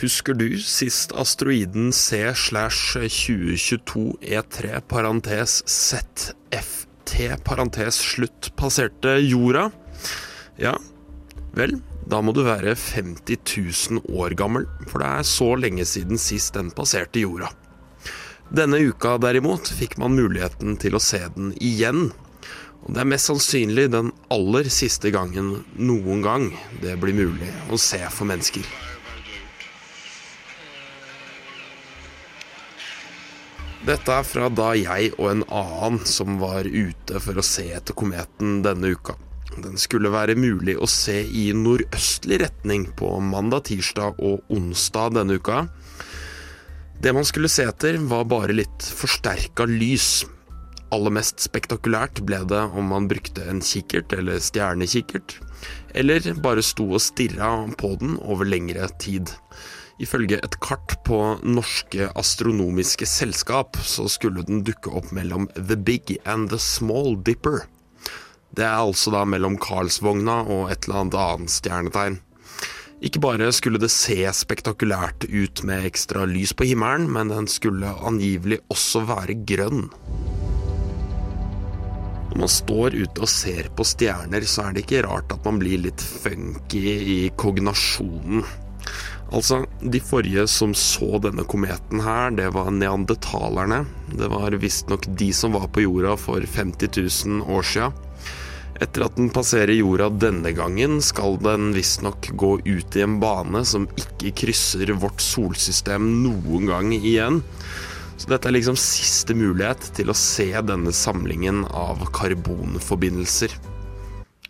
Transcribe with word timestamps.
Husker 0.00 0.34
du 0.34 0.46
sist 0.58 1.12
asteroiden 1.12 1.92
C 1.92 2.24
slash 2.34 2.94
2022 2.96 4.16
E3 4.22 4.80
parentes 4.88 5.60
ZFT 5.68 7.36
parentes 7.44 7.98
slutt 8.00 8.52
passerte 8.56 9.18
jorda? 9.20 9.68
Ja, 10.56 10.72
vel, 11.52 11.76
da 12.08 12.22
må 12.24 12.32
du 12.32 12.40
være 12.46 12.72
50 12.74 13.36
000 14.00 14.16
år 14.16 14.34
gammel, 14.38 14.64
for 14.88 15.04
det 15.04 15.10
er 15.10 15.28
så 15.28 15.50
lenge 15.60 15.84
siden 15.88 16.20
sist 16.20 16.56
den 16.56 16.72
passerte 16.74 17.20
jorda. 17.22 17.52
Denne 18.52 18.80
uka 18.88 19.18
derimot 19.20 19.70
fikk 19.76 19.98
man 20.00 20.16
muligheten 20.16 20.78
til 20.80 20.96
å 20.96 21.02
se 21.04 21.20
den 21.36 21.52
igjen. 21.60 22.10
Og 22.82 22.96
det 22.96 23.04
er 23.04 23.12
mest 23.12 23.28
sannsynlig 23.30 23.86
den 23.92 24.10
aller 24.32 24.72
siste 24.72 25.12
gangen 25.14 25.60
noen 25.78 26.24
gang 26.24 26.48
det 26.82 26.96
blir 27.00 27.16
mulig 27.16 27.52
å 27.70 27.78
se 27.80 28.00
for 28.10 28.28
mennesker. 28.28 28.66
Dette 33.82 34.14
er 34.14 34.22
fra 34.22 34.46
da 34.46 34.68
jeg 34.78 35.08
og 35.16 35.24
en 35.26 35.40
annen 35.50 36.04
som 36.06 36.36
var 36.38 36.68
ute 36.70 37.18
for 37.24 37.34
å 37.34 37.42
se 37.42 37.64
etter 37.74 37.96
kometen 37.98 38.60
denne 38.62 38.92
uka. 38.94 39.16
Den 39.58 39.74
skulle 39.74 40.12
være 40.14 40.36
mulig 40.38 40.76
å 40.78 40.86
se 40.86 41.16
i 41.26 41.48
nordøstlig 41.56 42.38
retning 42.44 42.84
på 42.94 43.10
mandag, 43.18 43.66
tirsdag 43.72 44.20
og 44.22 44.54
onsdag 44.54 45.16
denne 45.18 45.40
uka. 45.42 45.64
Det 47.02 47.10
man 47.10 47.26
skulle 47.26 47.50
se 47.50 47.66
etter, 47.66 47.98
var 48.06 48.30
bare 48.30 48.54
litt 48.54 48.86
forsterka 48.86 49.66
lys. 49.66 50.28
Aller 50.94 51.18
mest 51.18 51.42
spektakulært 51.42 52.22
ble 52.22 52.38
det 52.46 52.62
om 52.78 52.94
man 52.94 53.10
brukte 53.10 53.48
en 53.50 53.64
kikkert 53.66 54.14
eller 54.14 54.38
stjernekikkert, 54.38 55.40
eller 55.98 56.30
bare 56.44 56.62
sto 56.62 56.86
og 56.94 57.02
stirra 57.02 57.50
på 57.82 57.96
den 57.98 58.14
over 58.22 58.46
lengre 58.46 58.86
tid. 59.02 59.34
Ifølge 60.02 60.40
et 60.42 60.56
kart 60.58 60.96
på 61.06 61.18
Norske 61.46 62.08
astronomiske 62.18 63.06
selskap 63.06 63.78
så 63.86 64.08
skulle 64.10 64.42
den 64.48 64.64
dukke 64.66 64.90
opp 64.98 65.12
mellom 65.14 65.46
The 65.54 65.76
Big 65.78 66.16
and 66.26 66.50
The 66.50 66.58
Small 66.58 67.14
Dipper. 67.22 67.62
Det 68.52 68.64
er 68.66 68.80
altså 68.82 69.12
da 69.14 69.22
mellom 69.24 69.54
Karlsvogna 69.62 70.40
og 70.42 70.72
et 70.72 70.88
eller 70.88 71.04
annet 71.04 71.18
annet 71.22 71.54
stjernetegn. 71.54 72.18
Ikke 73.02 73.22
bare 73.22 73.48
skulle 73.54 73.80
det 73.82 73.90
se 73.94 74.18
spektakulært 74.34 75.24
ut 75.30 75.62
med 75.66 75.86
ekstra 75.88 76.26
lys 76.28 76.52
på 76.54 76.66
himmelen, 76.68 77.08
men 77.10 77.30
den 77.30 77.48
skulle 77.50 77.94
angivelig 78.02 78.60
også 78.70 79.04
være 79.08 79.38
grønn. 79.46 79.86
Når 82.32 82.42
man 82.42 82.50
står 82.50 82.94
ute 82.96 83.22
og 83.22 83.30
ser 83.30 83.70
på 83.76 83.86
stjerner, 83.86 84.46
så 84.48 84.66
er 84.66 84.74
det 84.74 84.84
ikke 84.86 85.02
rart 85.06 85.34
at 85.34 85.46
man 85.46 85.58
blir 85.62 85.82
litt 85.86 86.02
funky 86.02 86.84
i 87.16 87.18
kognasjonen. 87.38 88.46
Altså, 89.32 89.62
de 89.80 90.00
forrige 90.04 90.44
som 90.50 90.74
så 90.76 91.16
denne 91.24 91.46
kometen 91.48 92.02
her, 92.04 92.34
det 92.36 92.50
var 92.52 92.68
neandertalerne. 92.74 93.86
Det 94.12 94.28
var 94.28 94.52
visstnok 94.60 95.08
de 95.08 95.30
som 95.32 95.56
var 95.56 95.70
på 95.72 95.86
jorda 95.86 96.18
for 96.20 96.44
50 96.44 96.90
000 97.00 97.46
år 97.48 97.64
sia. 97.64 97.88
Etter 98.82 99.06
at 99.06 99.16
den 99.16 99.30
passerer 99.32 99.72
jorda 99.76 100.10
denne 100.10 100.52
gangen, 100.56 100.98
skal 101.04 101.38
den 101.40 101.70
visstnok 101.76 102.28
gå 102.36 102.58
ut 102.66 102.96
i 102.98 103.04
en 103.06 103.16
bane 103.22 103.64
som 103.68 103.86
ikke 103.96 104.34
krysser 104.42 104.92
vårt 105.00 105.24
solsystem 105.24 106.10
noen 106.26 106.68
gang 106.68 106.92
igjen. 106.98 107.40
Så 108.20 108.28
dette 108.28 108.50
er 108.50 108.56
liksom 108.58 108.76
siste 108.76 109.36
mulighet 109.38 109.94
til 109.96 110.12
å 110.12 110.18
se 110.18 110.50
denne 110.66 110.92
samlingen 110.92 111.64
av 111.72 112.04
karbonforbindelser. 112.12 113.56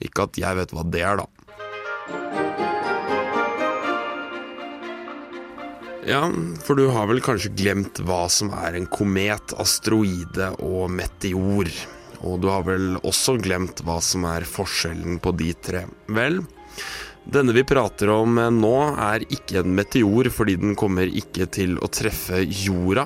Ikke 0.00 0.24
at 0.24 0.40
jeg 0.40 0.56
vet 0.56 0.72
hva 0.72 0.86
det 0.88 1.04
er, 1.04 1.20
da. 1.20 1.49
Ja, 6.06 6.30
for 6.64 6.74
du 6.74 6.86
har 6.88 7.10
vel 7.10 7.20
kanskje 7.20 7.52
glemt 7.52 8.00
hva 8.08 8.24
som 8.32 8.54
er 8.56 8.78
en 8.78 8.86
komet, 8.88 9.52
asteroide 9.60 10.54
og 10.64 10.88
meteor. 10.96 11.68
Og 12.24 12.40
du 12.40 12.48
har 12.48 12.64
vel 12.64 12.94
også 13.04 13.36
glemt 13.40 13.82
hva 13.84 13.98
som 14.04 14.24
er 14.28 14.48
forskjellen 14.48 15.20
på 15.20 15.34
de 15.36 15.52
tre. 15.60 15.84
Vel, 16.08 16.40
denne 17.28 17.52
vi 17.52 17.66
prater 17.68 18.12
om 18.14 18.40
nå 18.56 18.76
er 18.96 19.26
ikke 19.28 19.60
en 19.60 19.74
meteor 19.76 20.30
fordi 20.32 20.56
den 20.62 20.76
kommer 20.78 21.04
ikke 21.04 21.48
til 21.52 21.76
å 21.80 21.90
treffe 21.92 22.40
jorda. 22.48 23.04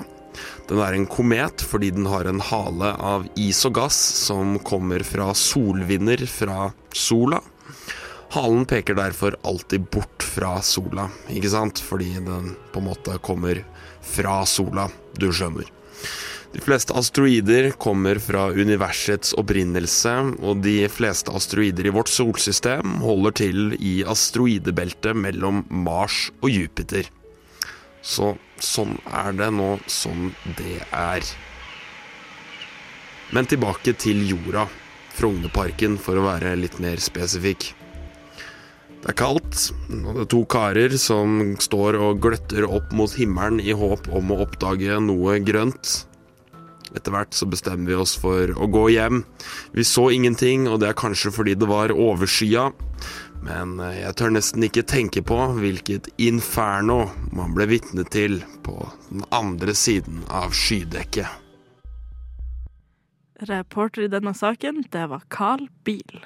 Den 0.69 0.79
er 0.83 0.95
en 0.95 1.07
komet 1.11 1.63
fordi 1.67 1.91
den 1.95 2.07
har 2.11 2.27
en 2.31 2.39
hale 2.43 2.93
av 2.95 3.27
is 3.39 3.59
og 3.67 3.75
gass 3.81 3.99
som 4.23 4.55
kommer 4.63 5.03
fra 5.07 5.33
solvinder 5.35 6.23
fra 6.31 6.71
sola. 6.95 7.43
Halen 8.35 8.65
peker 8.67 8.97
derfor 8.99 9.37
alltid 9.47 9.85
bort 9.95 10.23
fra 10.23 10.57
sola, 10.59 11.05
ikke 11.31 11.47
sant? 11.53 11.79
Fordi 11.79 12.17
den 12.19 12.49
på 12.73 12.81
en 12.81 12.89
måte 12.89 13.13
kommer 13.23 13.61
fra 14.03 14.41
sola, 14.43 14.89
du 15.15 15.29
skjønner. 15.31 15.69
De 16.51 16.59
fleste 16.63 16.91
asteroider 16.99 17.69
kommer 17.79 18.19
fra 18.19 18.49
universets 18.51 19.31
opprinnelse, 19.39 20.11
og 20.43 20.65
de 20.65 20.89
fleste 20.91 21.31
asteroider 21.31 21.87
i 21.87 21.93
vårt 21.95 22.11
solsystem 22.11 22.97
holder 23.05 23.37
til 23.39 23.77
i 23.79 23.93
asteroidebeltet 24.03 25.15
mellom 25.15 25.63
Mars 25.69 26.25
og 26.41 26.51
Jupiter. 26.51 27.07
Så 28.03 28.33
sånn 28.59 28.97
er 29.15 29.31
det 29.39 29.49
nå 29.55 29.77
som 29.87 30.27
det 30.59 30.81
er. 30.91 31.23
Men 33.31 33.47
tilbake 33.47 33.95
til 33.95 34.27
jorda. 34.27 34.67
Frognerparken, 35.15 35.95
for 35.95 36.19
å 36.19 36.27
være 36.27 36.57
litt 36.59 36.75
mer 36.83 36.99
spesifikk. 36.99 37.71
Det 39.05 39.11
er 39.13 39.19
kaldt, 39.19 39.59
og 39.93 40.15
det 40.15 40.21
er 40.23 40.29
to 40.33 40.39
karer 40.49 40.93
som 40.97 41.53
står 41.61 41.93
og 42.01 42.23
gløtter 42.23 42.65
opp 42.65 42.89
mot 42.97 43.11
himmelen 43.13 43.59
i 43.61 43.75
håp 43.77 44.07
om 44.09 44.31
å 44.33 44.39
oppdage 44.47 44.97
noe 44.97 45.35
grønt. 45.45 45.91
Etter 46.97 47.13
hvert 47.13 47.37
så 47.37 47.45
bestemmer 47.45 47.91
vi 47.91 47.99
oss 48.01 48.15
for 48.17 48.49
å 48.57 48.65
gå 48.65 48.87
hjem. 48.95 49.21
Vi 49.77 49.85
så 49.85 50.07
ingenting, 50.09 50.65
og 50.65 50.79
det 50.81 50.89
er 50.89 50.97
kanskje 50.97 51.29
fordi 51.35 51.53
det 51.53 51.69
var 51.69 51.93
overskya. 51.93 52.71
Men 53.45 53.77
eh, 53.77 53.99
jeg 53.99 54.17
tør 54.17 54.33
nesten 54.33 54.65
ikke 54.65 54.85
tenke 54.89 55.21
på 55.21 55.37
hvilket 55.59 56.09
inferno 56.17 57.03
man 57.29 57.53
ble 57.53 57.67
vitne 57.75 58.07
til 58.09 58.39
på 58.65 58.79
den 59.11 59.21
andre 59.29 59.75
siden 59.77 60.23
av 60.33 60.55
skydekket. 60.57 61.29
Reporter 63.45 64.07
i 64.07 64.09
denne 64.09 64.33
saken, 64.33 64.87
det 64.89 65.05
var 65.13 65.29
Carl 65.29 65.67
Biel. 65.85 66.25